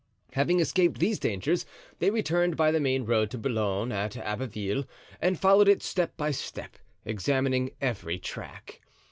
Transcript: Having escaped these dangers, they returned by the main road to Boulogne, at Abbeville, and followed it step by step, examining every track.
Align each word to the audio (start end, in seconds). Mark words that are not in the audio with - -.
Having 0.33 0.59
escaped 0.61 0.97
these 0.99 1.19
dangers, 1.19 1.63
they 1.99 2.09
returned 2.09 2.57
by 2.57 2.71
the 2.71 2.79
main 2.79 3.05
road 3.05 3.29
to 3.29 3.37
Boulogne, 3.37 3.91
at 3.91 4.17
Abbeville, 4.17 4.85
and 5.21 5.39
followed 5.39 5.67
it 5.67 5.83
step 5.83 6.17
by 6.17 6.31
step, 6.31 6.79
examining 7.05 7.69
every 7.79 8.17
track. 8.17 8.81